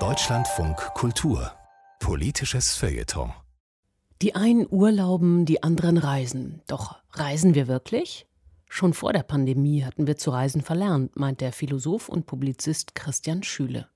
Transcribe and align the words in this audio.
Deutschlandfunk 0.00 0.76
Kultur 0.94 1.52
Politisches 2.00 2.74
Feuilleton 2.74 3.32
Die 4.20 4.34
einen 4.34 4.66
urlauben, 4.68 5.46
die 5.46 5.62
anderen 5.62 5.98
reisen. 5.98 6.60
Doch 6.66 6.96
reisen 7.12 7.54
wir 7.54 7.68
wirklich? 7.68 8.26
Schon 8.68 8.94
vor 8.94 9.12
der 9.12 9.22
Pandemie 9.22 9.84
hatten 9.84 10.08
wir 10.08 10.16
zu 10.16 10.32
reisen 10.32 10.60
verlernt, 10.60 11.14
meint 11.14 11.40
der 11.40 11.52
Philosoph 11.52 12.08
und 12.08 12.26
Publizist 12.26 12.96
Christian 12.96 13.44
Schüle. 13.44 13.86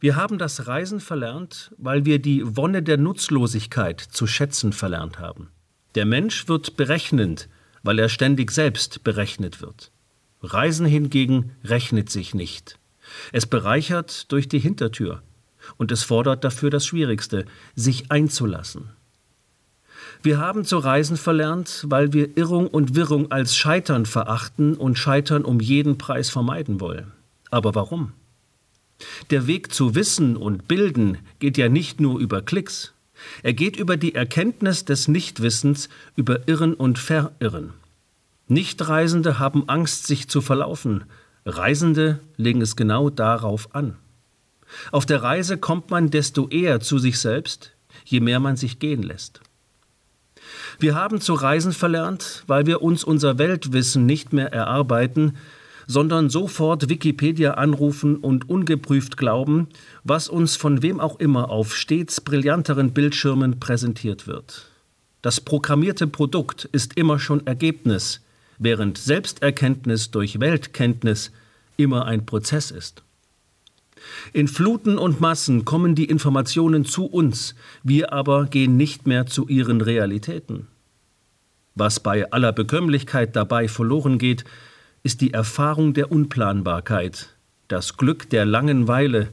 Wir 0.00 0.16
haben 0.16 0.36
das 0.36 0.66
Reisen 0.66 0.98
verlernt, 0.98 1.72
weil 1.78 2.04
wir 2.04 2.18
die 2.18 2.56
Wonne 2.56 2.82
der 2.82 2.96
Nutzlosigkeit 2.96 4.00
zu 4.00 4.26
schätzen 4.26 4.72
verlernt 4.72 5.20
haben. 5.20 5.52
Der 5.94 6.04
Mensch 6.04 6.48
wird 6.48 6.76
berechnend, 6.76 7.48
weil 7.84 8.00
er 8.00 8.08
ständig 8.08 8.50
selbst 8.50 9.04
berechnet 9.04 9.62
wird. 9.62 9.92
Reisen 10.42 10.86
hingegen 10.86 11.52
rechnet 11.62 12.10
sich 12.10 12.34
nicht. 12.34 12.79
Es 13.32 13.46
bereichert 13.46 14.30
durch 14.32 14.48
die 14.48 14.58
Hintertür 14.58 15.22
und 15.76 15.92
es 15.92 16.02
fordert 16.02 16.44
dafür 16.44 16.70
das 16.70 16.86
Schwierigste, 16.86 17.44
sich 17.74 18.10
einzulassen. 18.10 18.90
Wir 20.22 20.38
haben 20.38 20.64
zu 20.64 20.78
reisen 20.78 21.16
verlernt, 21.16 21.84
weil 21.88 22.12
wir 22.12 22.36
Irrung 22.36 22.66
und 22.66 22.94
Wirrung 22.94 23.30
als 23.30 23.56
Scheitern 23.56 24.06
verachten 24.06 24.74
und 24.74 24.98
Scheitern 24.98 25.44
um 25.44 25.60
jeden 25.60 25.98
Preis 25.98 26.28
vermeiden 26.28 26.80
wollen. 26.80 27.12
Aber 27.50 27.74
warum? 27.74 28.12
Der 29.30 29.46
Weg 29.46 29.72
zu 29.72 29.94
Wissen 29.94 30.36
und 30.36 30.68
Bilden 30.68 31.18
geht 31.38 31.56
ja 31.56 31.68
nicht 31.68 32.00
nur 32.00 32.20
über 32.20 32.42
Klicks. 32.42 32.92
Er 33.42 33.54
geht 33.54 33.76
über 33.76 33.96
die 33.96 34.14
Erkenntnis 34.14 34.84
des 34.84 35.08
Nichtwissens, 35.08 35.88
über 36.16 36.48
Irren 36.48 36.74
und 36.74 36.98
Verirren. 36.98 37.72
Nichtreisende 38.48 39.38
haben 39.38 39.68
Angst, 39.68 40.06
sich 40.06 40.28
zu 40.28 40.40
verlaufen. 40.40 41.04
Reisende 41.44 42.20
legen 42.36 42.60
es 42.60 42.76
genau 42.76 43.10
darauf 43.10 43.74
an. 43.74 43.96
Auf 44.92 45.06
der 45.06 45.22
Reise 45.22 45.58
kommt 45.58 45.90
man 45.90 46.10
desto 46.10 46.48
eher 46.48 46.80
zu 46.80 46.98
sich 46.98 47.18
selbst, 47.18 47.72
je 48.04 48.20
mehr 48.20 48.40
man 48.40 48.56
sich 48.56 48.78
gehen 48.78 49.02
lässt. 49.02 49.40
Wir 50.78 50.94
haben 50.94 51.20
zu 51.20 51.34
reisen 51.34 51.72
verlernt, 51.72 52.44
weil 52.46 52.66
wir 52.66 52.82
uns 52.82 53.04
unser 53.04 53.38
Weltwissen 53.38 54.06
nicht 54.06 54.32
mehr 54.32 54.52
erarbeiten, 54.52 55.36
sondern 55.86 56.30
sofort 56.30 56.88
Wikipedia 56.88 57.54
anrufen 57.54 58.16
und 58.16 58.48
ungeprüft 58.48 59.16
glauben, 59.16 59.68
was 60.04 60.28
uns 60.28 60.56
von 60.56 60.82
wem 60.82 61.00
auch 61.00 61.18
immer 61.18 61.50
auf 61.50 61.74
stets 61.74 62.20
brillanteren 62.20 62.92
Bildschirmen 62.92 63.58
präsentiert 63.58 64.26
wird. 64.26 64.70
Das 65.20 65.40
programmierte 65.40 66.06
Produkt 66.06 66.68
ist 66.72 66.96
immer 66.96 67.18
schon 67.18 67.46
Ergebnis, 67.46 68.20
während 68.60 68.98
Selbsterkenntnis 68.98 70.12
durch 70.12 70.38
Weltkenntnis 70.38 71.32
immer 71.76 72.04
ein 72.06 72.26
Prozess 72.26 72.70
ist. 72.70 73.02
In 74.32 74.48
Fluten 74.48 74.98
und 74.98 75.20
Massen 75.20 75.64
kommen 75.64 75.94
die 75.94 76.04
Informationen 76.04 76.84
zu 76.84 77.06
uns, 77.06 77.54
wir 77.82 78.12
aber 78.12 78.46
gehen 78.46 78.76
nicht 78.76 79.06
mehr 79.06 79.26
zu 79.26 79.48
ihren 79.48 79.80
Realitäten. 79.80 80.68
Was 81.74 82.00
bei 82.00 82.30
aller 82.30 82.52
Bekömmlichkeit 82.52 83.34
dabei 83.34 83.66
verloren 83.66 84.18
geht, 84.18 84.44
ist 85.02 85.22
die 85.22 85.32
Erfahrung 85.32 85.94
der 85.94 86.12
Unplanbarkeit, 86.12 87.34
das 87.68 87.96
Glück 87.96 88.28
der 88.28 88.44
Langenweile, 88.44 89.28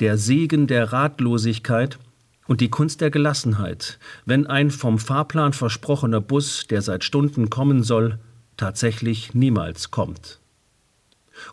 der 0.00 0.16
Segen 0.16 0.66
der 0.66 0.92
Ratlosigkeit 0.92 1.98
und 2.46 2.62
die 2.62 2.70
Kunst 2.70 3.02
der 3.02 3.10
Gelassenheit, 3.10 3.98
wenn 4.24 4.46
ein 4.46 4.70
vom 4.70 4.98
Fahrplan 4.98 5.52
versprochener 5.52 6.22
Bus, 6.22 6.66
der 6.68 6.80
seit 6.80 7.04
Stunden 7.04 7.50
kommen 7.50 7.82
soll, 7.82 8.18
tatsächlich 8.60 9.34
niemals 9.34 9.90
kommt. 9.90 10.38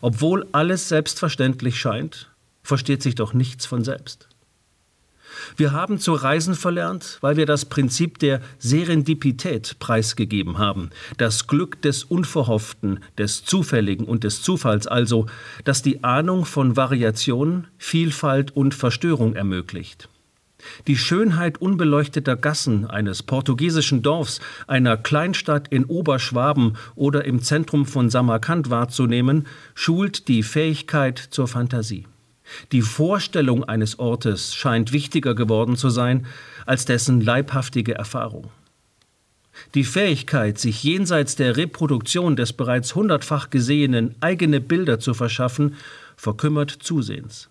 Obwohl 0.02 0.46
alles 0.52 0.88
selbstverständlich 0.88 1.80
scheint, 1.80 2.30
versteht 2.62 3.02
sich 3.02 3.14
doch 3.14 3.32
nichts 3.32 3.64
von 3.64 3.82
selbst. 3.82 4.28
Wir 5.56 5.72
haben 5.72 5.98
zu 5.98 6.12
reisen 6.12 6.54
verlernt, 6.54 7.18
weil 7.20 7.36
wir 7.36 7.46
das 7.46 7.64
Prinzip 7.64 8.18
der 8.18 8.42
Serendipität 8.58 9.76
preisgegeben 9.78 10.58
haben, 10.58 10.90
das 11.16 11.46
Glück 11.46 11.80
des 11.80 12.04
Unverhofften, 12.04 13.00
des 13.16 13.44
Zufälligen 13.44 14.06
und 14.06 14.24
des 14.24 14.42
Zufalls 14.42 14.86
also, 14.86 15.26
das 15.64 15.82
die 15.82 16.04
Ahnung 16.04 16.44
von 16.44 16.76
Variation, 16.76 17.68
Vielfalt 17.78 18.54
und 18.54 18.74
Verstörung 18.74 19.34
ermöglicht. 19.34 20.08
Die 20.86 20.96
Schönheit 20.96 21.60
unbeleuchteter 21.60 22.36
Gassen 22.36 22.86
eines 22.86 23.22
portugiesischen 23.22 24.02
Dorfs, 24.02 24.40
einer 24.66 24.96
Kleinstadt 24.96 25.68
in 25.68 25.84
Oberschwaben 25.84 26.76
oder 26.94 27.24
im 27.24 27.42
Zentrum 27.42 27.86
von 27.86 28.10
Samarkand 28.10 28.70
wahrzunehmen, 28.70 29.46
schult 29.74 30.28
die 30.28 30.42
Fähigkeit 30.42 31.18
zur 31.18 31.48
Fantasie. 31.48 32.06
Die 32.72 32.82
Vorstellung 32.82 33.64
eines 33.64 33.98
Ortes 33.98 34.54
scheint 34.54 34.92
wichtiger 34.92 35.34
geworden 35.34 35.76
zu 35.76 35.90
sein 35.90 36.26
als 36.66 36.84
dessen 36.86 37.20
leibhaftige 37.20 37.94
Erfahrung. 37.94 38.50
Die 39.74 39.84
Fähigkeit, 39.84 40.58
sich 40.58 40.82
jenseits 40.82 41.36
der 41.36 41.56
Reproduktion 41.56 42.36
des 42.36 42.52
bereits 42.52 42.94
hundertfach 42.94 43.50
Gesehenen 43.50 44.14
eigene 44.20 44.60
Bilder 44.60 45.00
zu 45.00 45.14
verschaffen, 45.14 45.74
verkümmert 46.16 46.70
zusehends. 46.70 47.48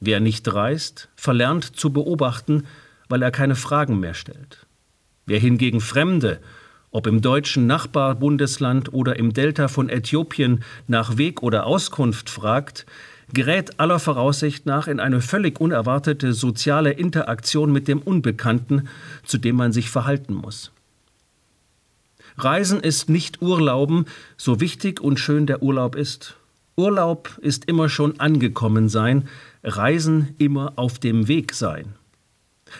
Wer 0.00 0.20
nicht 0.20 0.52
reist, 0.52 1.10
verlernt 1.14 1.76
zu 1.76 1.92
beobachten, 1.92 2.64
weil 3.08 3.22
er 3.22 3.30
keine 3.30 3.54
Fragen 3.54 4.00
mehr 4.00 4.14
stellt. 4.14 4.66
Wer 5.26 5.38
hingegen 5.38 5.80
Fremde, 5.80 6.40
ob 6.90 7.06
im 7.06 7.20
deutschen 7.20 7.66
Nachbarbundesland 7.66 8.92
oder 8.92 9.16
im 9.16 9.32
Delta 9.32 9.68
von 9.68 9.88
Äthiopien, 9.88 10.64
nach 10.88 11.18
Weg 11.18 11.42
oder 11.42 11.66
Auskunft 11.66 12.30
fragt, 12.30 12.86
gerät 13.32 13.78
aller 13.78 13.98
Voraussicht 13.98 14.66
nach 14.66 14.88
in 14.88 15.00
eine 15.00 15.20
völlig 15.20 15.60
unerwartete 15.60 16.32
soziale 16.32 16.92
Interaktion 16.92 17.70
mit 17.70 17.86
dem 17.86 18.00
Unbekannten, 18.00 18.88
zu 19.24 19.38
dem 19.38 19.56
man 19.56 19.72
sich 19.72 19.90
verhalten 19.90 20.34
muss. 20.34 20.72
Reisen 22.38 22.80
ist 22.80 23.10
nicht 23.10 23.42
Urlauben, 23.42 24.06
so 24.36 24.60
wichtig 24.60 25.00
und 25.00 25.20
schön 25.20 25.46
der 25.46 25.62
Urlaub 25.62 25.94
ist. 25.94 26.36
Urlaub 26.80 27.38
ist 27.42 27.66
immer 27.66 27.90
schon 27.90 28.18
angekommen 28.20 28.88
sein, 28.88 29.28
Reisen 29.62 30.34
immer 30.38 30.72
auf 30.76 30.98
dem 30.98 31.28
Weg 31.28 31.52
sein. 31.52 31.94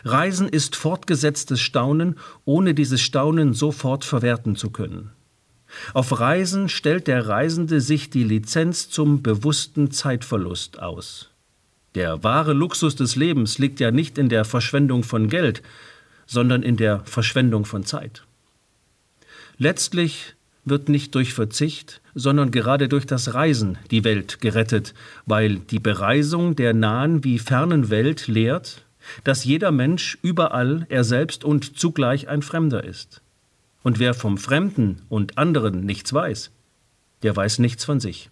Reisen 0.04 0.48
ist 0.48 0.74
fortgesetztes 0.74 1.60
Staunen, 1.60 2.16
ohne 2.46 2.72
dieses 2.72 3.02
Staunen 3.02 3.52
sofort 3.52 4.06
verwerten 4.06 4.56
zu 4.56 4.70
können. 4.70 5.10
Auf 5.92 6.18
Reisen 6.18 6.70
stellt 6.70 7.08
der 7.08 7.28
Reisende 7.28 7.82
sich 7.82 8.08
die 8.08 8.24
Lizenz 8.24 8.88
zum 8.88 9.22
bewussten 9.22 9.90
Zeitverlust 9.90 10.80
aus. 10.80 11.28
Der 11.94 12.24
wahre 12.24 12.54
Luxus 12.54 12.96
des 12.96 13.16
Lebens 13.16 13.58
liegt 13.58 13.80
ja 13.80 13.90
nicht 13.90 14.16
in 14.16 14.30
der 14.30 14.46
Verschwendung 14.46 15.02
von 15.02 15.28
Geld, 15.28 15.62
sondern 16.26 16.62
in 16.62 16.78
der 16.78 17.00
Verschwendung 17.04 17.66
von 17.66 17.84
Zeit. 17.84 18.24
Letztlich 19.58 20.36
wird 20.70 20.88
nicht 20.88 21.14
durch 21.14 21.34
Verzicht, 21.34 22.00
sondern 22.14 22.50
gerade 22.50 22.88
durch 22.88 23.06
das 23.06 23.34
Reisen 23.34 23.76
die 23.90 24.04
Welt 24.04 24.40
gerettet, 24.40 24.94
weil 25.26 25.56
die 25.56 25.78
Bereisung 25.78 26.56
der 26.56 26.72
nahen 26.72 27.24
wie 27.24 27.38
fernen 27.38 27.90
Welt 27.90 28.26
lehrt, 28.28 28.86
dass 29.24 29.44
jeder 29.44 29.72
Mensch 29.72 30.18
überall 30.22 30.86
er 30.88 31.04
selbst 31.04 31.44
und 31.44 31.78
zugleich 31.78 32.28
ein 32.28 32.42
Fremder 32.42 32.84
ist. 32.84 33.20
Und 33.82 33.98
wer 33.98 34.14
vom 34.14 34.38
Fremden 34.38 35.02
und 35.08 35.38
anderen 35.38 35.84
nichts 35.84 36.12
weiß, 36.12 36.50
der 37.22 37.34
weiß 37.34 37.58
nichts 37.58 37.84
von 37.84 38.00
sich. 38.00 38.30